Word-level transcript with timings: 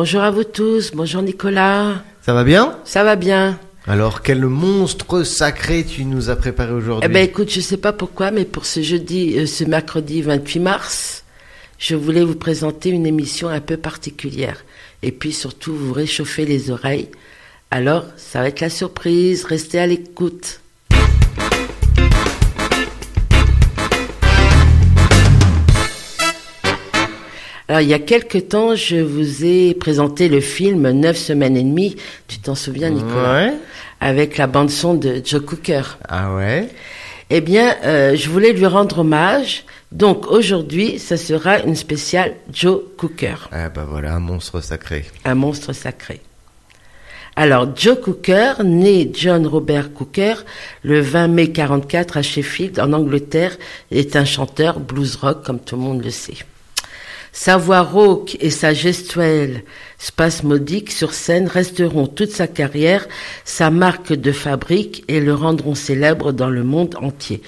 Bonjour 0.00 0.22
à 0.22 0.30
vous 0.30 0.44
tous, 0.44 0.92
bonjour 0.94 1.22
Nicolas. 1.22 2.04
Ça 2.22 2.32
va 2.32 2.44
bien 2.44 2.78
Ça 2.84 3.02
va 3.02 3.16
bien. 3.16 3.58
Alors, 3.84 4.22
quel 4.22 4.46
monstre 4.46 5.24
sacré 5.24 5.84
tu 5.84 6.04
nous 6.04 6.30
as 6.30 6.36
préparé 6.36 6.70
aujourd'hui 6.70 7.10
Eh 7.10 7.12
ben 7.12 7.24
écoute, 7.24 7.50
je 7.50 7.60
sais 7.60 7.78
pas 7.78 7.92
pourquoi, 7.92 8.30
mais 8.30 8.44
pour 8.44 8.64
ce 8.64 8.80
jeudi, 8.80 9.36
euh, 9.36 9.46
ce 9.46 9.64
mercredi 9.64 10.22
28 10.22 10.60
mars, 10.60 11.24
je 11.80 11.96
voulais 11.96 12.22
vous 12.22 12.36
présenter 12.36 12.90
une 12.90 13.06
émission 13.06 13.48
un 13.48 13.58
peu 13.58 13.76
particulière. 13.76 14.64
Et 15.02 15.10
puis 15.10 15.32
surtout, 15.32 15.74
vous 15.74 15.92
réchauffer 15.92 16.44
les 16.44 16.70
oreilles. 16.70 17.08
Alors, 17.72 18.04
ça 18.16 18.40
va 18.40 18.46
être 18.46 18.60
la 18.60 18.70
surprise, 18.70 19.46
restez 19.46 19.80
à 19.80 19.88
l'écoute. 19.88 20.60
Alors, 27.68 27.82
il 27.82 27.88
y 27.88 27.94
a 27.94 27.98
quelque 27.98 28.38
temps, 28.38 28.74
je 28.74 28.96
vous 28.96 29.44
ai 29.44 29.74
présenté 29.74 30.28
le 30.30 30.40
film 30.40 30.90
Neuf 30.90 31.18
semaines 31.18 31.56
et 31.56 31.62
demie. 31.62 31.96
Tu 32.26 32.38
t'en 32.38 32.54
souviens, 32.54 32.88
Nicolas? 32.88 33.46
Ouais. 33.48 33.52
Avec 34.00 34.38
la 34.38 34.46
bande-son 34.46 34.94
de 34.94 35.20
Joe 35.22 35.44
Cooker. 35.44 35.82
Ah 36.08 36.34
ouais? 36.34 36.68
Eh 37.28 37.42
bien, 37.42 37.74
euh, 37.84 38.16
je 38.16 38.30
voulais 38.30 38.54
lui 38.54 38.64
rendre 38.64 39.00
hommage. 39.00 39.64
Donc, 39.92 40.26
aujourd'hui, 40.28 40.98
ça 40.98 41.18
sera 41.18 41.58
une 41.60 41.76
spéciale 41.76 42.36
Joe 42.50 42.80
Cooker, 42.96 43.48
Ah 43.52 43.68
bah 43.68 43.86
voilà, 43.88 44.14
un 44.14 44.20
monstre 44.20 44.60
sacré. 44.62 45.04
un 45.26 45.34
monstre 45.34 45.74
sacré. 45.74 46.20
Alors, 47.36 47.68
Joe 47.76 48.00
Cooker, 48.00 48.54
né 48.64 49.10
John 49.14 49.46
Robert 49.46 49.92
Cooker 49.92 50.34
le 50.82 51.00
20 51.00 51.28
mai 51.28 51.52
44 51.52 52.16
à 52.16 52.22
Sheffield, 52.22 52.80
en 52.80 52.92
Angleterre, 52.94 53.56
est 53.90 54.16
un 54.16 54.24
chanteur 54.24 54.80
blues 54.80 55.16
rock, 55.16 55.44
comme 55.44 55.60
tout 55.60 55.76
le 55.76 55.82
monde 55.82 56.02
le 56.02 56.10
sait. 56.10 56.34
Sa 57.32 57.56
voix 57.56 57.82
rauque 57.82 58.36
et 58.40 58.50
sa 58.50 58.72
gestuelle 58.74 59.62
spasmodique 59.98 60.90
sur 60.90 61.12
scène 61.12 61.46
resteront 61.48 62.06
toute 62.06 62.30
sa 62.30 62.46
carrière 62.46 63.06
sa 63.44 63.70
marque 63.70 64.12
de 64.12 64.32
fabrique 64.32 65.04
et 65.08 65.20
le 65.20 65.34
rendront 65.34 65.74
célèbre 65.74 66.32
dans 66.32 66.50
le 66.50 66.64
monde 66.64 66.94
entier. 67.00 67.42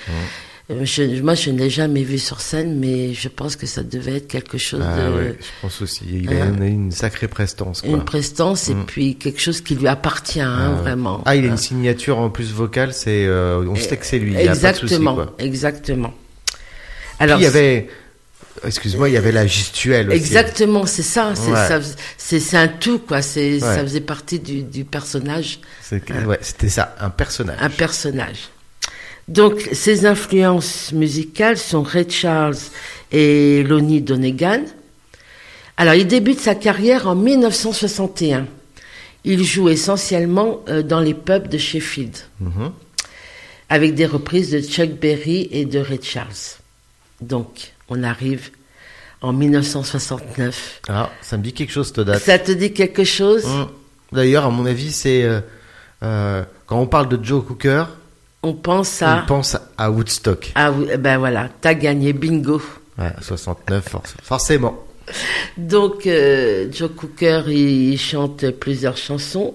Euh, 0.71 0.85
je- 0.85 1.21
moi, 1.23 1.35
je 1.35 1.51
ne 1.51 1.59
l'ai 1.59 1.71
jamais 1.71 2.05
vu 2.05 2.19
sur 2.21 2.41
scène, 2.41 2.79
mais 2.79 3.13
je 3.13 3.29
pense 3.29 3.57
que 3.57 3.67
ça 3.67 3.83
devait 3.83 4.19
être 4.19 4.29
quelque 4.29 4.57
chose 4.59 4.83
Ah 4.85 4.97
de 5.09 5.17
ouais, 5.17 5.37
je 5.41 5.47
pense 5.63 5.83
aussi. 5.83 6.05
Il 6.13 6.29
a, 6.29 6.33
Euh, 6.45 6.53
on 6.57 6.63
a 6.63 6.67
une 6.67 6.93
sacrée 6.93 7.27
prestance, 7.27 7.81
quoi. 7.81 7.91
une 7.91 8.05
prestance 8.05 8.69
et 8.69 8.75
Mm. 8.75 8.85
puis 8.87 9.17
quelque 9.17 9.41
chose 9.41 9.61
qui 9.63 9.75
lui 9.75 9.89
appartient, 9.89 10.41
hein, 10.41 10.77
Ah, 10.79 10.81
vraiment. 10.83 11.23
Ah, 11.25 11.35
il 11.35 11.45
a 11.45 11.49
Euh, 11.49 11.51
une 11.51 11.57
signature 11.57 12.19
en 12.19 12.31
plus 12.31 12.53
vocale, 12.53 12.93
c'est, 12.93 13.27
euh, 13.27 13.65
on 13.69 13.75
sait 13.75 13.97
que 13.97 14.07
c'est 14.07 14.21
lui. 14.21 14.33
il 14.35 14.45
y 14.45 14.47
a 14.49 14.55
pas 14.55 14.71
de 14.71 14.77
souci, 14.77 14.95
exactement, 14.95 15.15
quoi. 15.15 15.35
exactement. 15.41 16.15
Puis 17.19 17.29
il 17.37 17.43
y 17.43 17.47
avait, 17.47 17.89
excuse-moi, 18.65 19.09
il 19.09 19.13
y 19.13 19.17
avait 19.17 19.33
la 19.33 19.47
gestuelle 19.47 20.09
aussi. 20.09 20.17
Exactement, 20.19 20.87
c'est 20.87 21.03
ça. 21.03 21.33
C'est 21.35 21.51
Ouais. 21.51 22.41
ça 22.41 22.61
un 22.61 22.69
tout, 22.69 22.99
quoi. 22.99 23.23
C'est 23.23 23.55
Ouais. 23.55 23.61
ça 23.61 23.81
faisait 23.83 24.01
partie 24.01 24.39
du, 24.39 24.63
du 24.63 24.85
personnage, 24.85 25.61
ouais, 25.93 26.39
c'était 26.43 26.69
ça, 26.69 26.95
un 27.01 27.11
personnage. 27.11 27.59
un 27.61 27.71
personnage. 27.71 28.49
Donc, 29.29 29.69
ses 29.73 30.07
influences 30.07 30.93
musicales 30.93 31.57
sont 31.57 31.83
Ray 31.83 32.11
Charles 32.11 32.57
et 33.13 33.63
Lonnie 33.63 34.01
Donegan. 34.01 34.63
Alors, 35.77 35.95
il 35.95 36.07
débute 36.07 36.41
sa 36.41 36.55
carrière 36.55 37.07
en 37.07 37.15
1961. 37.15 38.47
Il 39.25 39.45
joue 39.45 39.69
essentiellement 39.69 40.61
euh, 40.69 40.83
dans 40.83 41.01
les 41.01 41.15
pubs 41.15 41.49
de 41.49 41.59
Sheffield, 41.59 42.17
Mhm. 42.41 42.73
avec 43.69 43.95
des 43.95 44.07
reprises 44.07 44.51
de 44.51 44.61
Chuck 44.61 44.91
Berry 45.01 45.49
et 45.53 45.65
de 45.65 45.79
Ray 45.79 46.01
Charles. 46.03 46.59
Donc, 47.21 47.73
on 47.89 48.03
arrive 48.03 48.51
en 49.23 49.33
1969. 49.33 50.81
Ah, 50.89 51.11
ça 51.21 51.37
me 51.37 51.43
dit 51.43 51.53
quelque 51.53 51.73
chose, 51.73 51.89
cette 51.89 52.01
date. 52.01 52.23
Ça 52.23 52.39
te 52.39 52.53
dit 52.53 52.73
quelque 52.73 53.05
chose? 53.05 53.45
Hum. 53.45 53.69
D'ailleurs, 54.13 54.47
à 54.47 54.51
mon 54.51 54.67
avis, 54.67 54.91
c'est 54.93 55.23
euh, 55.23 55.41
euh, 56.03 56.43
quand 56.67 56.81
on 56.81 56.87
parle 56.87 57.09
de 57.09 57.23
Joe 57.23 57.45
Cooker, 57.45 57.85
On 58.43 58.55
pense 58.55 59.03
à... 59.03 59.23
on 59.23 59.27
pense 59.27 59.57
à 59.77 59.91
Woodstock. 59.91 60.53
Ah 60.55 60.73
eh 60.93 60.97
ben 60.97 61.19
voilà, 61.19 61.49
t'as 61.61 61.75
gagné, 61.75 62.13
bingo. 62.13 62.61
Ouais, 62.99 63.13
69, 63.21 63.89
for- 63.89 64.03
forcément. 64.23 64.79
Donc, 65.57 66.07
euh, 66.07 66.69
Joe 66.73 66.91
Cooker, 66.97 67.43
il 67.49 67.99
chante 67.99 68.51
plusieurs 68.51 68.97
chansons, 68.97 69.55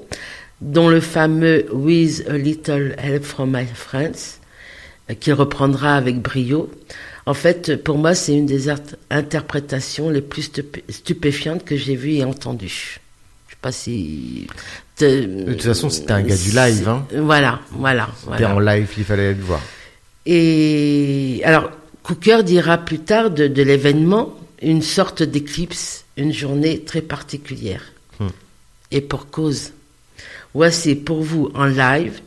dont 0.62 0.88
le 0.90 1.00
fameux 1.02 1.66
With 1.72 2.26
a 2.30 2.38
Little 2.38 2.96
Help 2.98 3.24
from 3.24 3.52
My 3.58 3.66
Friends, 3.66 4.40
qu'il 5.20 5.34
reprendra 5.34 5.96
avec 5.96 6.22
brio. 6.22 6.70
En 7.26 7.34
fait, 7.34 7.84
pour 7.84 7.98
moi, 7.98 8.14
c'est 8.14 8.36
une 8.36 8.46
des 8.46 8.70
interprétations 9.10 10.10
les 10.10 10.22
plus 10.22 10.44
stupé- 10.44 10.84
stupéfiantes 10.90 11.66
que 11.66 11.76
j'ai 11.76 11.96
vues 11.96 12.16
et 12.16 12.24
entendues. 12.24 13.00
Je 13.48 13.54
sais 13.54 13.60
pas 13.62 13.72
si... 13.72 14.48
De 15.00 15.46
toute 15.52 15.64
façon, 15.64 15.90
c'était 15.90 16.12
un 16.12 16.22
gars 16.22 16.38
du 16.38 16.52
live, 16.52 16.88
hein. 16.88 17.06
Voilà, 17.14 17.60
voilà. 17.72 18.10
C'était 18.18 18.44
voilà. 18.44 18.56
en 18.56 18.60
live, 18.60 18.90
il 18.98 19.04
fallait 19.04 19.34
le 19.34 19.42
voir. 19.42 19.62
Et 20.26 21.42
alors, 21.44 21.72
Cooker 22.04 22.44
dira 22.44 22.78
plus 22.78 23.00
tard 23.00 23.32
de, 23.32 23.48
de 23.48 23.62
l'événement 23.64 24.34
une 24.62 24.82
sorte 24.82 25.22
d'éclipse, 25.24 26.06
une 26.18 26.32
journée 26.32 26.82
très 26.82 27.02
particulière. 27.02 27.92
Hmm. 28.20 28.28
Et 28.92 29.02
pour 29.02 29.30
cause. 29.30 29.72
Voici 30.54 30.96
pour 30.96 31.22
vous 31.24 31.52
en 31.56 31.66
live, 31.66 32.22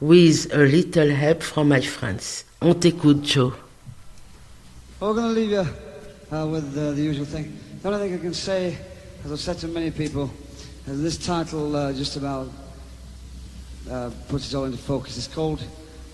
With 0.00 0.48
a 0.54 0.64
Little 0.64 1.10
Help 1.10 1.42
from 1.42 1.74
My 1.74 1.82
Friends. 1.82 2.44
On 2.62 2.74
t'écoute, 2.74 3.26
Joe. 3.26 3.52
We're 5.06 5.14
going 5.14 5.34
to 5.34 5.40
leave 5.40 5.50
you 5.52 6.36
uh, 6.36 6.48
with 6.48 6.76
uh, 6.76 6.90
the 6.90 7.00
usual 7.00 7.26
thing. 7.26 7.56
The 7.80 7.88
only 7.92 8.08
thing 8.08 8.18
I 8.18 8.20
can 8.20 8.34
say, 8.34 8.76
as 9.24 9.30
I've 9.30 9.38
said 9.38 9.56
to 9.58 9.68
many 9.68 9.92
people, 9.92 10.32
is 10.88 11.00
this 11.00 11.16
title 11.16 11.76
uh, 11.76 11.92
just 11.92 12.16
about 12.16 12.48
uh, 13.88 14.10
puts 14.28 14.52
it 14.52 14.56
all 14.56 14.64
into 14.64 14.78
focus. 14.78 15.16
It's 15.16 15.28
called 15.28 15.62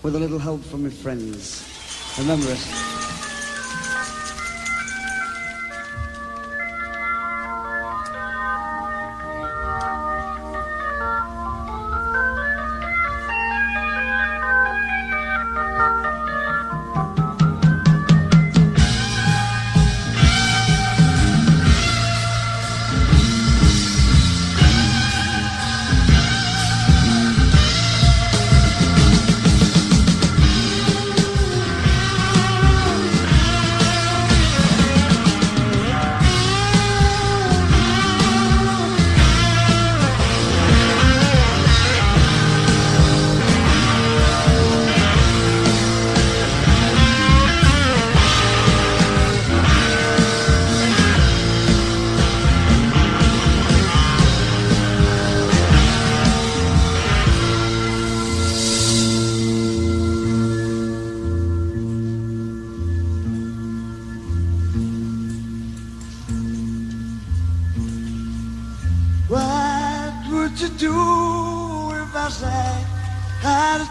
With 0.03 0.15
a 0.15 0.19
Little 0.19 0.37
Help 0.37 0.63
from 0.63 0.83
My 0.83 0.91
Friends. 0.91 1.65
Remember 2.19 2.51
it. 2.51 3.22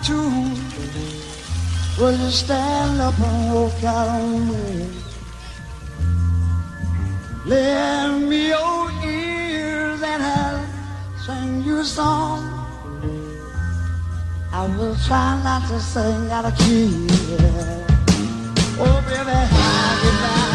Tune? 0.05 0.55
Would 1.99 2.19
you 2.19 2.31
stand 2.31 3.01
up 3.01 3.19
and 3.19 3.55
walk 3.55 3.85
out 3.85 4.09
on 4.09 4.49
me? 4.49 4.89
Lend 7.45 8.29
me 8.29 8.49
your 8.49 8.91
ears 9.05 10.03
and 10.03 10.23
I'll 10.23 10.65
sing 11.27 11.63
you 11.65 11.79
a 11.79 11.85
song. 11.85 12.41
I 14.53 14.67
will 14.77 14.97
try 15.07 15.43
not 15.43 15.69
to 15.69 15.81
sing 15.81 16.31
out 16.31 16.45
of 16.45 16.57
key. 16.59 17.07
Oh, 18.79 19.05
baby, 19.09 19.31
how 19.31 20.52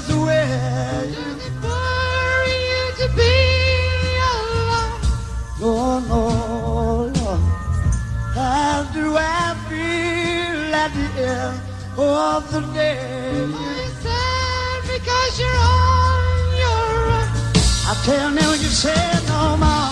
just 0.00 0.18
where 0.18 1.04
for 1.60 2.44
you 2.64 2.82
to 3.00 3.06
be. 3.16 3.36
Oh 5.62 6.00
no, 6.08 7.12
how 8.34 8.82
do 8.94 9.14
I 9.16 9.54
feel 9.68 10.74
at 10.74 10.90
the 10.94 11.08
end 11.22 11.60
of 11.98 12.50
the 12.50 12.60
day? 12.72 13.46
Because 14.92 15.38
you're 15.38 15.48
on 15.48 16.56
your 16.62 17.00
own. 17.16 17.28
I 17.86 17.94
you 18.54 18.70
said 18.70 19.22
no 19.28 19.56
more. 19.56 19.89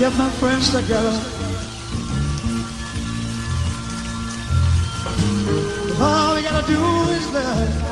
get 0.00 0.16
my 0.16 0.30
friends 0.30 0.70
together. 0.70 1.12
All 6.00 6.34
we 6.34 6.40
gotta 6.40 6.66
do 6.66 6.80
is 7.16 7.30
love. 7.34 7.84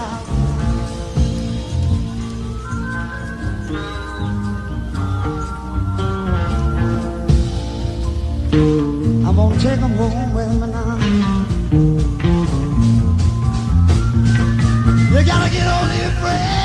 I'm 9.26 9.36
gonna 9.36 9.60
take 9.60 9.80
them 9.80 9.92
home 10.00 10.32
with 10.32 10.52
me 10.60 10.66
now. 10.66 10.96
You 15.12 15.24
gotta 15.26 15.50
get 15.50 15.66
on 15.66 15.98
your 15.98 16.12
friends. 16.22 16.57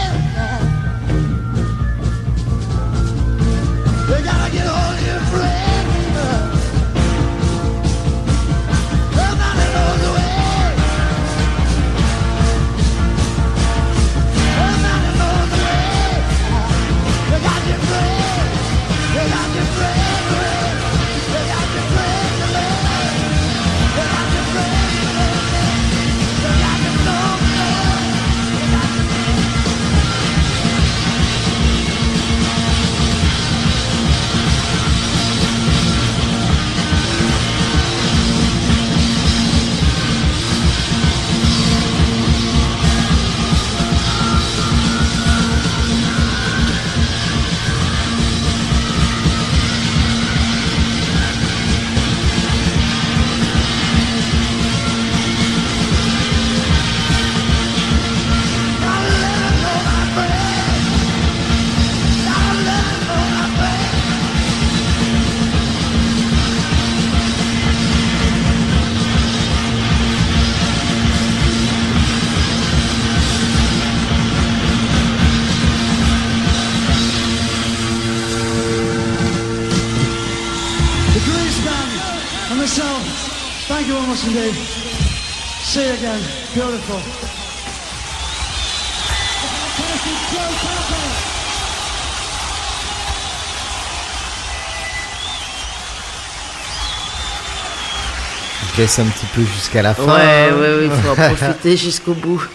Laisse 98.84 99.00
un 99.00 99.06
petit 99.06 99.26
peu 99.34 99.42
jusqu'à 99.44 99.82
la 99.82 99.94
fin. 99.94 100.04
Ouais, 100.04 100.52
ouais, 100.52 100.60
ouais, 100.60 100.86
il 100.86 100.92
faut 100.92 101.10
en 101.12 101.16
profiter 101.16 101.78
jusqu'au 101.78 102.14
bout. 102.14 102.46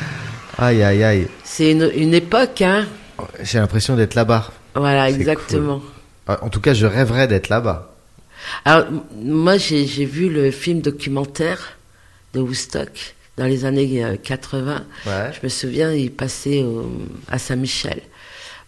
Aïe, 0.58 0.82
aïe, 0.82 1.02
aïe. 1.04 1.28
C'est 1.42 1.72
une, 1.72 1.90
une 1.96 2.14
époque, 2.14 2.62
hein. 2.62 2.86
J'ai 3.42 3.58
l'impression 3.58 3.96
d'être 3.96 4.14
là-bas. 4.14 4.50
Voilà, 4.76 5.10
exactement. 5.10 5.82
Ah, 6.28 6.38
En 6.42 6.48
tout 6.48 6.60
cas, 6.60 6.72
je 6.74 6.86
rêverais 6.86 7.26
d'être 7.28 7.48
là-bas. 7.48 7.92
Alors, 8.64 8.86
moi, 9.20 9.56
j'ai 9.58 9.84
vu 10.04 10.28
le 10.30 10.50
film 10.52 10.80
documentaire 10.80 11.76
de 12.34 12.40
Woodstock 12.40 13.14
dans 13.36 13.46
les 13.46 13.64
années 13.64 14.04
euh, 14.04 14.14
80. 14.22 14.84
Ouais. 15.06 15.12
Je 15.32 15.40
me 15.42 15.48
souviens, 15.48 15.92
il 15.92 16.12
passait 16.12 16.62
au- 16.62 16.88
à 17.28 17.38
Saint-Michel. 17.38 18.00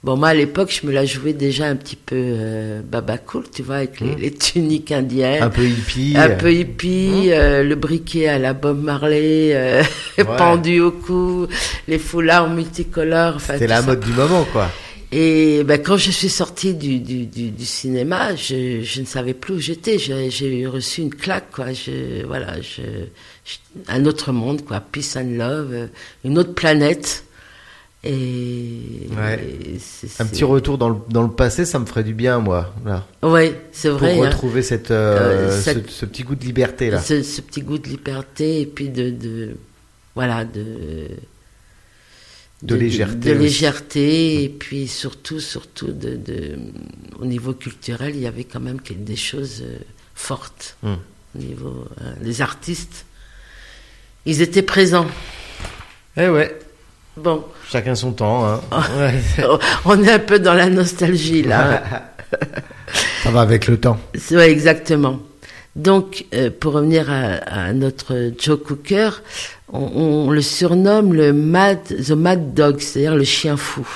Bon, 0.04 0.16
moi, 0.16 0.28
à 0.28 0.34
l'époque, 0.34 0.70
je 0.80 0.86
me 0.86 0.92
la 0.92 1.04
jouais 1.04 1.32
déjà 1.32 1.66
un 1.66 1.74
petit 1.74 1.96
peu 1.96 2.14
euh, 2.16 2.80
baba 2.82 3.18
cool, 3.18 3.44
tu 3.52 3.62
vois, 3.62 3.76
avec 3.76 3.98
les, 4.00 4.14
les 4.14 4.30
tuniques 4.30 4.92
indiennes. 4.92 5.42
Un 5.42 5.50
peu 5.50 5.64
hippie. 5.66 6.14
Un 6.16 6.30
peu 6.30 6.52
hippie, 6.52 7.30
euh, 7.32 7.64
le 7.64 7.74
briquet 7.74 8.28
à 8.28 8.38
la 8.38 8.52
Bob 8.52 8.80
Marley, 8.82 9.50
euh, 9.54 9.82
Ouais. 10.18 10.24
pendu 10.36 10.80
au 10.80 10.92
cou, 10.92 11.46
les 11.88 11.98
foulards 11.98 12.48
multicolores. 12.50 13.34
Enfin, 13.36 13.54
C'était 13.54 13.66
la 13.66 13.80
ça. 13.80 13.82
mode 13.86 14.00
du 14.00 14.12
moment, 14.12 14.44
quoi. 14.52 14.70
Et 15.12 15.62
ben, 15.64 15.80
quand 15.80 15.96
je 15.96 16.10
suis 16.10 16.28
sortie 16.28 16.74
du, 16.74 16.98
du, 17.00 17.26
du, 17.26 17.50
du 17.50 17.64
cinéma, 17.64 18.34
je, 18.36 18.82
je 18.82 19.00
ne 19.00 19.06
savais 19.06 19.34
plus 19.34 19.54
où 19.54 19.58
j'étais. 19.60 19.98
J'ai 19.98 20.30
j'ai 20.30 20.66
reçu 20.66 21.00
une 21.00 21.14
claque, 21.14 21.50
quoi. 21.52 21.72
Je, 21.72 22.24
voilà, 22.26 22.60
je, 22.60 22.82
je- 23.44 23.56
un 23.88 24.04
autre 24.04 24.32
monde, 24.32 24.64
quoi. 24.64 24.80
Peace 24.80 25.16
and 25.16 25.36
love, 25.36 25.68
euh, 25.72 25.86
une 26.24 26.38
autre 26.38 26.54
planète. 26.54 27.24
Et, 28.06 29.08
Ouais. 29.16 29.44
et 29.75 29.78
c'est- 29.78 30.20
Un 30.20 30.26
petit 30.26 30.44
retour 30.44 30.78
dans 30.78 30.88
le, 30.90 30.96
dans 31.08 31.22
le 31.22 31.30
passé, 31.30 31.64
ça 31.64 31.78
me 31.78 31.86
ferait 31.86 32.04
du 32.04 32.14
bien, 32.14 32.38
moi. 32.38 32.72
Là. 32.84 33.04
Ouais, 33.22 33.60
c'est 33.72 33.88
Pour 33.90 33.98
vrai. 33.98 34.18
hein. 34.20 34.26
retrouver 34.28 34.62
cette, 34.62 34.90
euh, 34.90 35.48
Euh, 35.50 35.60
cette- 35.60 35.88
Ce, 35.90 35.92
ce 36.00 36.06
petit 36.06 36.22
goût 36.22 36.34
de 36.36 36.44
liberté, 36.44 36.90
là. 36.90 37.00
Ce, 37.00 37.22
ce 37.22 37.40
petit 37.40 37.62
goût 37.62 37.78
de 37.78 37.88
liberté 37.88 38.60
et 38.60 38.66
puis 38.66 38.88
de, 38.88 39.10
de 39.10 39.56
voilà 40.14 40.44
de 40.44 41.08
De 42.62 42.75
légèreté 42.75 43.34
de, 43.34 43.38
légèreté 43.38 44.44
et 44.44 44.48
puis 44.48 44.88
surtout 44.88 45.40
surtout 45.40 45.88
de, 45.92 46.16
de 46.16 46.56
au 47.20 47.26
niveau 47.26 47.52
culturel 47.52 48.14
il 48.16 48.22
y 48.22 48.26
avait 48.26 48.44
quand 48.44 48.60
même 48.60 48.78
des 48.90 49.16
choses 49.16 49.62
euh, 49.62 49.76
fortes 50.14 50.76
Hmm. 50.82 50.94
au 51.34 51.38
niveau 51.38 51.84
euh, 52.00 52.12
les 52.22 52.40
artistes 52.40 53.04
ils 54.25 54.40
étaient 54.40 54.62
présents 54.62 55.06
Eh 56.16 56.28
ouais, 56.28 56.58
bon 57.16 57.44
chacun 57.68 57.94
son 57.94 58.12
temps. 58.12 58.46
Hein. 58.46 58.61
On 59.85 60.02
est 60.02 60.12
un 60.12 60.18
peu 60.18 60.38
dans 60.38 60.54
la 60.54 60.68
nostalgie 60.68 61.42
là. 61.42 61.82
Ça 63.23 63.30
va 63.30 63.40
avec 63.40 63.66
le 63.66 63.78
temps. 63.78 63.99
Ouais, 64.30 64.50
exactement. 64.50 65.20
Donc, 65.75 66.25
euh, 66.32 66.50
pour 66.50 66.73
revenir 66.75 67.11
à, 67.11 67.35
à 67.66 67.73
notre 67.73 68.32
Joe 68.38 68.58
Cooker, 68.62 69.11
on, 69.73 69.80
on 70.26 70.30
le 70.30 70.40
surnomme 70.40 71.12
le 71.12 71.32
Mad, 71.32 71.80
the 71.85 72.12
Mad 72.12 72.54
Dog, 72.54 72.80
c'est-à-dire 72.80 73.14
le 73.14 73.25
chien 73.25 73.56
fou. 73.56 73.87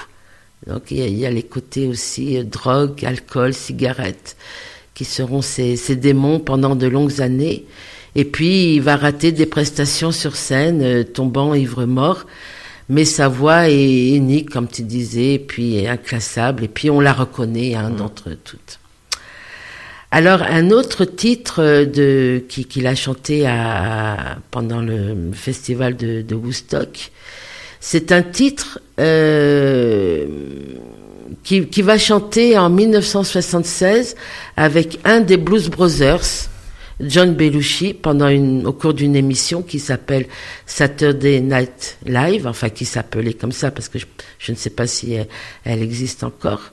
Donc, 0.66 0.90
il 0.90 0.98
y 0.98 1.02
a, 1.02 1.06
il 1.06 1.18
y 1.18 1.26
a 1.26 1.30
les 1.30 1.42
côtés 1.42 1.86
aussi 1.86 2.36
euh, 2.36 2.44
drogue, 2.44 3.04
alcool, 3.04 3.54
cigarettes, 3.54 4.36
qui 4.94 5.04
seront 5.04 5.40
ses, 5.40 5.76
ses 5.76 5.96
démons 5.96 6.38
pendant 6.38 6.76
de 6.76 6.86
longues 6.86 7.22
années. 7.22 7.64
Et 8.14 8.24
puis, 8.24 8.74
il 8.74 8.82
va 8.82 8.96
rater 8.96 9.32
des 9.32 9.46
prestations 9.46 10.12
sur 10.12 10.36
scène, 10.36 10.82
euh, 10.82 11.02
tombant 11.04 11.54
ivre-mort. 11.54 12.26
Mais 12.90 13.06
sa 13.06 13.28
voix 13.28 13.70
est 13.70 14.10
unique, 14.10 14.50
comme 14.50 14.68
tu 14.68 14.82
disais, 14.82 15.34
et 15.34 15.38
puis 15.38 15.86
inclassable. 15.86 16.64
Et 16.64 16.68
puis, 16.68 16.90
on 16.90 17.00
la 17.00 17.14
reconnaît 17.14 17.74
hein, 17.74 17.88
d'entre 17.90 18.30
toutes. 18.44 18.80
Alors 20.12 20.42
un 20.42 20.70
autre 20.70 21.04
titre 21.04 21.62
euh, 21.62 21.86
de 21.86 22.42
qui 22.48 22.64
qu'il 22.64 22.88
a 22.88 22.96
chanté 22.96 23.46
à, 23.46 24.38
pendant 24.50 24.80
le 24.80 25.30
festival 25.32 25.96
de, 25.96 26.22
de 26.22 26.34
Woodstock, 26.34 27.12
c'est 27.78 28.10
un 28.10 28.22
titre 28.22 28.80
euh, 28.98 30.26
qui, 31.44 31.66
qui 31.66 31.82
va 31.82 31.96
chanter 31.96 32.58
en 32.58 32.70
1976 32.70 34.16
avec 34.56 34.98
un 35.04 35.20
des 35.20 35.36
Blues 35.36 35.70
Brothers, 35.70 36.48
John 37.00 37.34
Belushi, 37.34 37.94
pendant 37.94 38.28
une, 38.28 38.66
au 38.66 38.72
cours 38.72 38.94
d'une 38.94 39.16
émission 39.16 39.62
qui 39.62 39.78
s'appelle 39.80 40.26
Saturday 40.66 41.40
Night 41.40 41.98
Live, 42.06 42.46
enfin 42.46 42.68
qui 42.68 42.84
s'appelait 42.84 43.32
comme 43.32 43.52
ça 43.52 43.70
parce 43.70 43.88
que 43.88 43.98
je, 43.98 44.06
je 44.38 44.52
ne 44.52 44.56
sais 44.56 44.70
pas 44.70 44.86
si 44.86 45.16
elle, 45.64 45.82
existe 45.82 46.24
encore. 46.24 46.72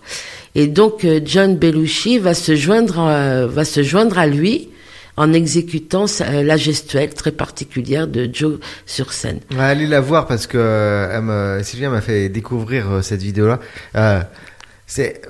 Et 0.55 0.67
donc 0.67 1.05
euh, 1.05 1.19
John 1.23 1.55
Belushi 1.55 2.17
va 2.19 2.33
se 2.33 2.55
joindre, 2.55 2.99
euh, 2.99 3.47
va 3.47 3.65
se 3.65 3.83
joindre 3.83 4.17
à 4.19 4.27
lui 4.27 4.69
en 5.15 5.33
exécutant 5.33 6.05
sa- 6.05 6.43
la 6.43 6.57
gestuelle 6.57 7.13
très 7.13 7.31
particulière 7.31 8.07
de 8.07 8.29
Joe 8.31 8.59
sur 8.85 9.13
scène. 9.13 9.39
Ouais, 9.51 9.59
allez 9.63 9.87
la 9.87 9.99
voir 10.01 10.27
parce 10.27 10.45
que 10.45 10.57
euh, 10.57 11.63
Sylvia 11.63 11.89
m'a 11.89 12.01
fait 12.01 12.29
découvrir 12.29 12.91
euh, 12.91 13.01
cette 13.01 13.21
vidéo-là. 13.23 13.59
Euh, 13.95 14.21
c'est, 14.85 15.21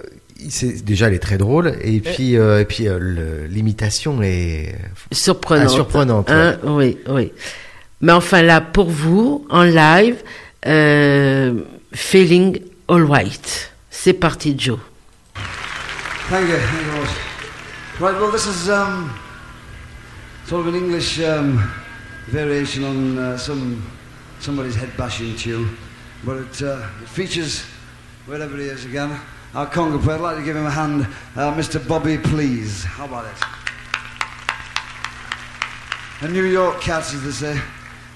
c'est 0.50 0.84
déjà 0.84 1.08
elle 1.08 1.14
est 1.14 1.20
très 1.20 1.38
drôle 1.38 1.74
et 1.82 2.00
puis 2.00 2.38
euh, 2.38 2.62
et 2.62 2.66
puis 2.66 2.88
euh, 2.88 3.48
l'imitation 3.48 4.22
est 4.22 4.76
Surprenante. 5.12 5.68
Ah, 5.70 5.74
surprenante, 5.74 6.30
Hein, 6.30 6.58
oui, 6.64 6.98
oui. 7.08 7.32
Mais 8.02 8.12
enfin 8.12 8.44
là, 8.44 8.62
pour 8.62 8.90
vous, 8.90 9.46
en 9.50 9.64
live, 9.64 10.18
euh, 10.68 11.54
Feeling 11.94 12.60
Alright. 12.88 13.72
C'est 13.90 14.14
parti, 14.14 14.56
Joe. 14.58 14.78
Thank 16.30 16.50
you. 16.50 16.56
Right, 18.00 18.14
well, 18.20 18.32
this 18.32 18.46
is 18.46 18.70
um, 18.70 19.10
sort 20.46 20.62
of 20.62 20.68
an 20.68 20.76
English 20.76 21.20
um, 21.20 21.58
variation 22.28 22.84
on 22.84 23.18
uh, 23.18 23.38
some 23.38 23.82
somebody's 24.40 24.76
head 24.76 24.90
bashing 24.98 25.36
tune, 25.36 25.76
but 26.24 26.38
it, 26.38 26.62
uh, 26.62 26.82
it 27.02 27.10
features 27.10 27.64
wherever 28.28 28.56
he 28.58 28.66
is 28.66 28.86
again. 28.86 29.18
Our 29.54 29.66
conga 29.66 30.02
player. 30.02 30.18
I'd 30.18 30.22
like 30.22 30.38
to 30.38 30.44
give 30.44 30.56
him 30.56 30.66
a 30.66 30.72
hand, 30.72 31.08
uh, 31.36 31.54
Mr. 31.54 31.86
Bobby, 31.88 32.18
please. 32.18 32.84
How 32.84 33.06
about 33.06 33.26
it? 33.26 33.38
A 36.22 36.28
New 36.32 36.44
York 36.44 36.82
cat, 36.82 37.04
as 37.14 37.24
they 37.24 37.32
say. 37.32 37.62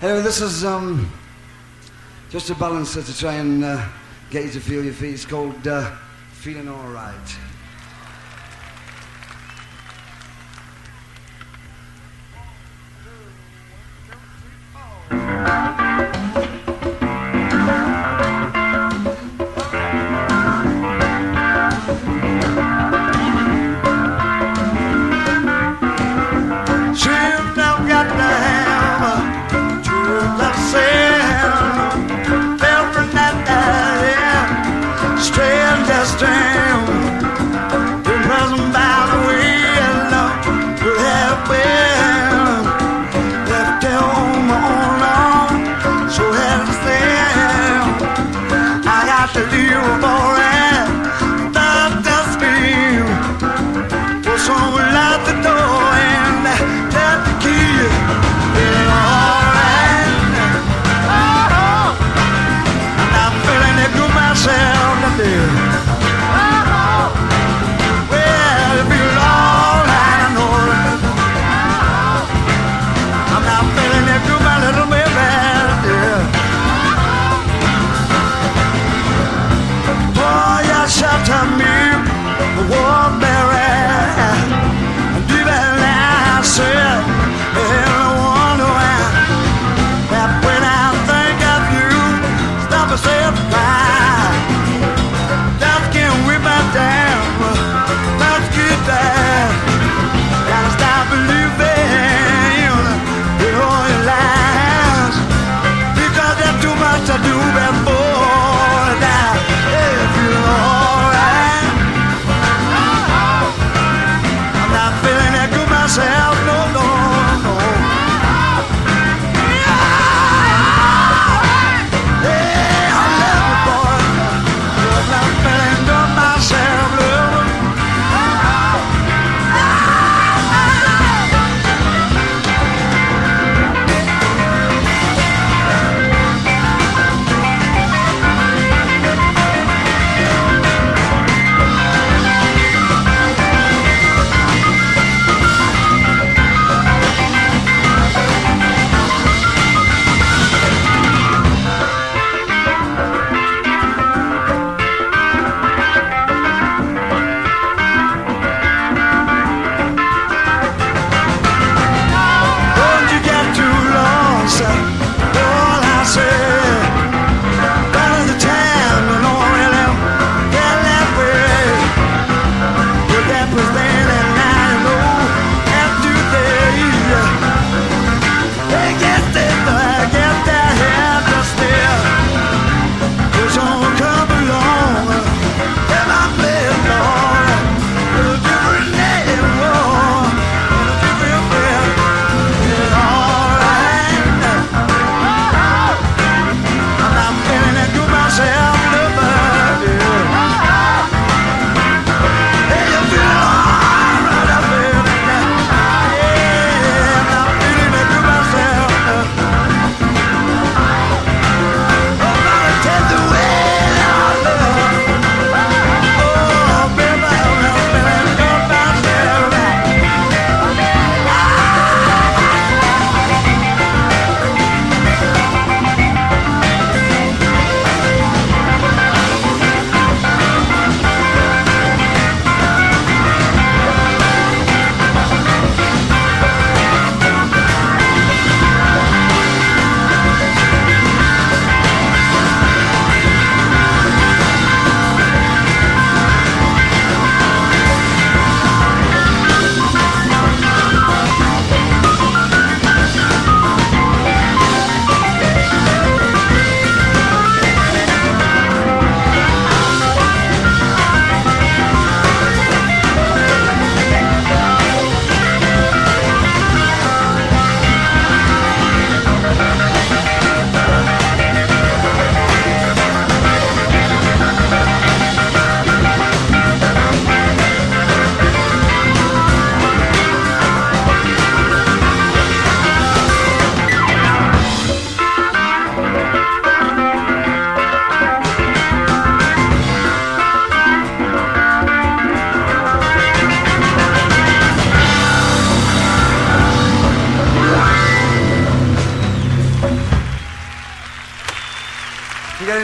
Anyway, 0.01 0.21
this 0.21 0.41
is 0.41 0.65
um, 0.65 1.11
just 2.29 2.49
a 2.49 2.55
balancer 2.55 3.01
to 3.01 3.17
try 3.17 3.35
and 3.35 3.63
uh, 3.63 3.87
get 4.29 4.43
you 4.45 4.51
to 4.51 4.59
feel 4.59 4.83
your 4.83 4.93
feet. 4.93 5.13
It's 5.13 5.25
called 5.25 5.67
uh, 5.67 5.95
Feeling 6.33 6.67
Alright. 6.67 7.15
Shouldn't 7.27 7.50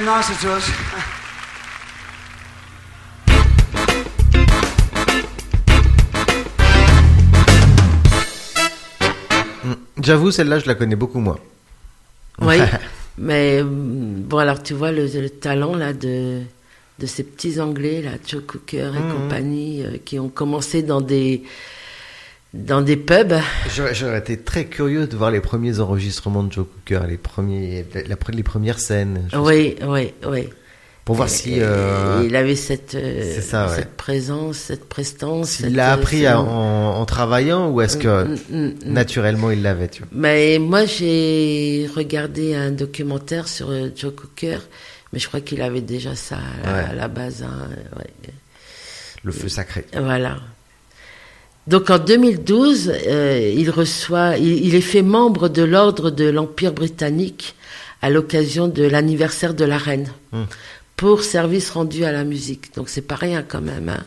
to 0.07 0.47
us. 0.47 0.63
J'avoue, 10.01 10.31
celle-là, 10.31 10.59
je 10.59 10.67
la 10.67 10.75
connais 10.75 10.95
beaucoup 10.95 11.19
moins. 11.19 11.37
Oui, 12.39 12.57
mais 13.17 13.61
hum, 13.61 14.21
bon, 14.21 14.37
alors 14.37 14.61
tu 14.63 14.73
vois 14.73 14.91
le, 14.91 15.07
le 15.07 15.29
talent 15.29 15.75
là 15.75 15.91
de, 15.93 16.41
de 16.99 17.05
ces 17.05 17.23
petits 17.23 17.59
Anglais, 17.59 18.01
là, 18.01 18.11
Joe 18.25 18.43
Cooker 18.45 18.91
et 18.95 18.99
Mhm. 19.01 19.11
compagnie, 19.11 19.83
euh, 19.83 19.97
qui 20.05 20.19
ont 20.19 20.29
commencé 20.29 20.83
dans 20.83 21.01
des, 21.01 21.43
dans 22.57 22.81
des 22.81 22.97
pubs. 22.97 23.33
J'aurais 23.93 24.17
été 24.19 24.37
très 24.37 24.65
curieux 24.65 25.07
de 25.07 25.15
voir 25.15 25.31
les 25.31 25.41
premiers 25.41 25.79
enregistrements 25.79 26.43
de 26.43 26.51
Joe 26.51 26.65
Cooker, 26.65 27.01
les, 27.07 27.17
premiers, 27.17 27.85
la- 27.93 28.15
les 28.33 28.43
premières 28.43 28.79
scènes. 28.79 29.27
Oui, 29.35 29.75
oui, 29.87 30.13
oui. 30.27 30.49
Pour 31.05 31.15
voir 31.15 31.29
si. 31.29 31.53
euh, 31.59 32.23
Il 32.25 32.35
avait 32.35 32.55
cette, 32.57 32.95
euh, 32.95 33.35
ouais. 33.35 33.75
cette 33.75 33.95
présence, 33.95 34.57
cette 34.57 34.89
prestance. 34.89 35.51
Cette, 35.51 35.71
l'a 35.71 35.91
euh, 35.91 35.93
appris 35.93 36.27
en, 36.27 36.45
en 36.45 37.05
travaillant 37.05 37.69
ou 37.69 37.79
est-ce 37.79 37.95
que 37.95 38.25
Mm, 38.25 38.35
mm, 38.49 38.57
mm. 38.65 38.73
naturellement 38.91 39.49
il 39.51 39.61
l'avait, 39.61 39.89
Mais 40.11 40.57
moi, 40.59 40.83
j'ai 40.85 41.89
regardé 41.95 42.55
un 42.55 42.71
documentaire 42.71 43.47
sur 43.47 43.69
Joe 43.95 44.13
Cooker, 44.13 44.57
mais 45.13 45.19
je 45.19 45.27
crois 45.29 45.39
qu'il 45.39 45.61
avait 45.61 45.79
déjà 45.79 46.13
ça 46.13 46.35
à 46.35 46.67
la, 46.67 46.73
Ouais. 46.73 46.89
à 46.89 46.93
la 46.93 47.07
base. 47.07 47.41
hein, 47.43 47.69
ouais. 47.97 48.33
Le 49.23 49.31
feu 49.31 49.47
sacré. 49.47 49.85
Voilà. 49.97 50.37
Donc 51.67 51.89
en 51.89 51.99
2012, 51.99 52.93
euh, 53.07 53.53
il 53.55 53.69
reçoit, 53.69 54.37
il, 54.37 54.65
il 54.65 54.75
est 54.75 54.81
fait 54.81 55.01
membre 55.01 55.49
de 55.49 55.63
l'ordre 55.63 56.09
de 56.11 56.25
l'Empire 56.25 56.71
britannique 56.73 57.55
à 58.01 58.09
l'occasion 58.09 58.67
de 58.67 58.83
l'anniversaire 58.83 59.53
de 59.53 59.65
la 59.65 59.77
reine 59.77 60.09
Hmm. 60.31 60.43
pour 60.95 61.23
service 61.23 61.69
rendu 61.71 62.03
à 62.05 62.11
la 62.11 62.23
musique. 62.23 62.73
Donc 62.75 62.89
c'est 62.89 63.01
pas 63.01 63.15
rien 63.15 63.43
quand 63.43 63.61
même. 63.61 63.89
hein. 63.89 64.03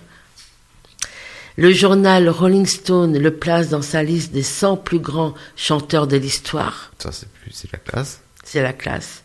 Le 1.56 1.72
journal 1.72 2.28
Rolling 2.28 2.66
Stone 2.66 3.18
le 3.18 3.30
place 3.32 3.68
dans 3.68 3.82
sa 3.82 4.02
liste 4.02 4.32
des 4.32 4.42
100 4.42 4.76
plus 4.78 4.98
grands 5.00 5.34
chanteurs 5.56 6.06
de 6.06 6.16
l'histoire. 6.16 6.92
Ça, 6.98 7.10
c'est 7.12 7.28
plus, 7.28 7.50
c'est 7.52 7.70
la 7.72 7.78
classe. 7.78 8.20
C'est 8.44 8.62
la 8.62 8.72
classe. 8.72 9.22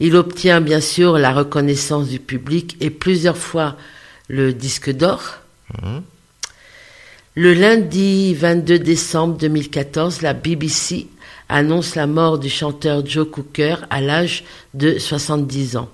Il 0.00 0.16
obtient 0.16 0.60
bien 0.60 0.80
sûr 0.80 1.18
la 1.18 1.32
reconnaissance 1.32 2.08
du 2.08 2.18
public 2.18 2.76
et 2.80 2.90
plusieurs 2.90 3.38
fois 3.38 3.76
le 4.28 4.52
disque 4.52 4.90
d'or. 4.90 5.38
Mhm. 5.82 6.02
Le 7.34 7.54
lundi 7.54 8.34
22 8.34 8.78
décembre 8.78 9.36
2014, 9.38 10.22
la 10.22 10.34
BBC 10.34 11.06
annonce 11.48 11.94
la 11.94 12.06
mort 12.06 12.38
du 12.38 12.50
chanteur 12.50 13.06
Joe 13.06 13.28
Cooker 13.30 13.76
à 13.88 14.00
l'âge 14.00 14.44
de 14.74 14.98
70 14.98 15.76
ans. 15.76 15.88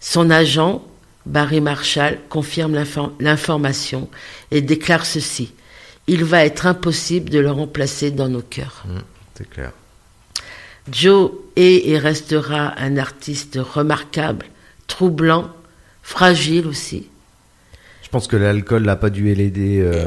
Son 0.00 0.30
agent, 0.30 0.84
Barry 1.26 1.60
Marshall, 1.60 2.18
confirme 2.28 2.74
l'infor- 2.74 3.12
l'information 3.20 4.08
et 4.50 4.60
déclare 4.62 5.06
ceci. 5.06 5.52
Il 6.06 6.24
va 6.24 6.44
être 6.44 6.66
impossible 6.66 7.30
de 7.30 7.38
le 7.38 7.50
remplacer 7.50 8.10
dans 8.10 8.28
nos 8.28 8.42
cœurs. 8.42 8.84
Mhm, 8.88 9.02
c'est 9.36 9.48
clair. 9.50 9.72
Joe 10.90 11.30
est 11.54 11.88
et 11.88 11.98
restera 11.98 12.74
un 12.78 12.96
artiste 12.96 13.58
remarquable, 13.62 14.46
troublant, 14.88 15.48
fragile 16.02 16.66
aussi. 16.66 17.06
Je 18.12 18.18
pense 18.18 18.28
que 18.28 18.36
l'alcool 18.36 18.82
n'a 18.82 18.96
pas 18.96 19.08
dû 19.08 19.34
l'aider 19.34 19.80
euh, 19.80 20.04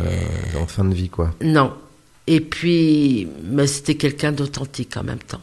en 0.61 0.67
fin 0.67 0.85
de 0.85 0.93
vie, 0.93 1.09
quoi. 1.09 1.33
Non. 1.41 1.73
Et 2.27 2.39
puis, 2.39 3.27
mais 3.43 3.65
c'était 3.65 3.95
quelqu'un 3.95 4.31
d'authentique 4.31 4.95
en 4.95 5.03
même 5.03 5.17
temps. 5.17 5.41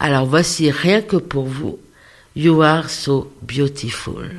Alors 0.00 0.26
voici 0.26 0.72
rien 0.72 1.02
que 1.02 1.16
pour 1.16 1.44
vous, 1.44 1.78
You 2.34 2.62
Are 2.62 2.90
So 2.90 3.32
Beautiful. 3.42 4.32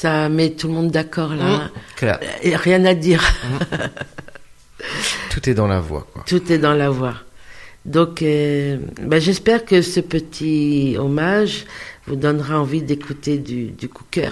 Ça 0.00 0.28
met 0.28 0.50
tout 0.50 0.68
le 0.68 0.74
monde 0.74 0.92
d'accord 0.92 1.34
là. 1.34 1.72
Mmh. 2.00 2.06
Et 2.42 2.54
rien 2.54 2.84
à 2.84 2.94
dire. 2.94 3.20
Tout 5.30 5.50
est 5.50 5.54
dans 5.54 5.66
la 5.66 5.80
voix, 5.80 6.06
quoi. 6.12 6.22
Tout 6.24 6.52
est 6.52 6.58
dans 6.58 6.74
la 6.74 6.88
voix. 6.88 7.14
Donc, 7.84 8.22
euh, 8.22 8.78
ben, 9.02 9.20
j'espère 9.20 9.64
que 9.64 9.82
ce 9.82 9.98
petit 9.98 10.94
hommage 10.96 11.66
vous 12.06 12.14
donnera 12.14 12.60
envie 12.60 12.82
d'écouter 12.82 13.38
du, 13.38 13.72
du 13.72 13.88
cooker. 13.88 14.30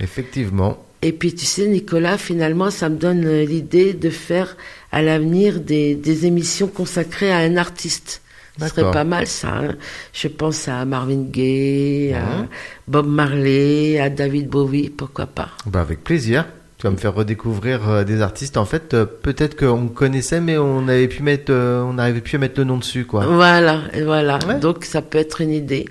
Effectivement. 0.00 0.84
Et 1.00 1.12
puis 1.12 1.34
tu 1.34 1.46
sais, 1.46 1.66
Nicolas, 1.66 2.18
finalement, 2.18 2.70
ça 2.70 2.90
me 2.90 2.96
donne 2.96 3.40
l'idée 3.40 3.94
de 3.94 4.10
faire 4.10 4.54
à 4.92 5.00
l'avenir 5.00 5.60
des, 5.60 5.94
des 5.94 6.26
émissions 6.26 6.68
consacrées 6.68 7.32
à 7.32 7.38
un 7.38 7.56
artiste. 7.56 8.20
Ce 8.60 8.68
serait 8.68 8.90
pas 8.92 9.04
mal 9.04 9.26
ça. 9.26 9.48
hein. 9.48 9.74
Je 10.12 10.28
pense 10.28 10.68
à 10.68 10.84
Marvin 10.84 11.24
Gaye, 11.28 12.12
à 12.14 12.20
Mhm. 12.20 12.46
Bob 12.88 13.06
Marley, 13.08 13.98
à 13.98 14.10
David 14.10 14.48
Bowie, 14.48 14.90
pourquoi 14.90 15.26
pas. 15.26 15.48
Bah 15.66 15.80
avec 15.80 16.04
plaisir. 16.04 16.46
Tu 16.78 16.86
vas 16.86 16.90
me 16.92 16.96
faire 16.98 17.14
redécouvrir 17.14 17.88
euh, 17.88 18.04
des 18.04 18.20
artistes. 18.20 18.56
En 18.58 18.64
fait, 18.66 18.92
euh, 18.94 19.06
peut-être 19.06 19.56
qu'on 19.56 19.88
connaissait, 19.88 20.40
mais 20.40 20.58
on 20.58 20.86
avait 20.86 21.08
pu 21.08 21.22
mettre, 21.22 21.50
euh, 21.50 21.82
on 21.82 21.94
n'arrivait 21.94 22.20
plus 22.20 22.36
à 22.36 22.38
mettre 22.38 22.58
le 22.60 22.64
nom 22.64 22.76
dessus, 22.76 23.06
quoi. 23.06 23.24
Voilà, 23.26 23.82
et 23.94 24.02
voilà. 24.02 24.38
Ouais. 24.46 24.58
Donc 24.60 24.84
ça 24.84 25.00
peut 25.00 25.18
être 25.18 25.40
une 25.40 25.52
idée. 25.52 25.88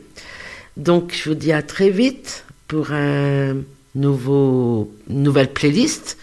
Donc 0.78 1.14
je 1.16 1.30
vous 1.30 1.36
dis 1.36 1.52
à 1.52 1.62
très 1.64 1.90
vite 1.90 2.46
pour 2.68 2.92
un 2.92 3.56
nouveau 3.96 4.92
une 5.10 5.24
nouvelle 5.24 5.50
playlist. 5.52 6.18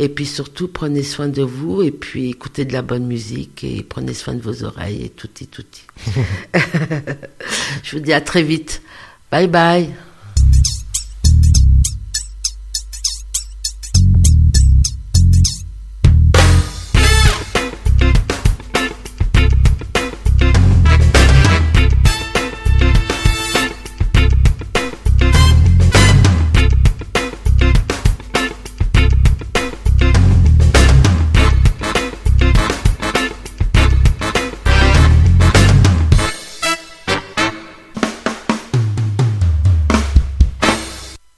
Et 0.00 0.08
puis 0.08 0.26
surtout 0.26 0.68
prenez 0.68 1.02
soin 1.02 1.28
de 1.28 1.42
vous 1.42 1.82
et 1.82 1.90
puis 1.90 2.30
écoutez 2.30 2.64
de 2.64 2.72
la 2.72 2.82
bonne 2.82 3.06
musique 3.06 3.64
et 3.64 3.82
prenez 3.82 4.14
soin 4.14 4.34
de 4.34 4.40
vos 4.40 4.62
oreilles 4.62 5.04
et 5.04 5.10
tout 5.10 5.28
et 5.40 5.46
tout. 5.46 5.64
je 7.82 7.96
vous 7.96 8.02
dis 8.02 8.12
à 8.12 8.20
très 8.20 8.42
vite. 8.42 8.80
Bye 9.30 9.48
bye. 9.48 9.90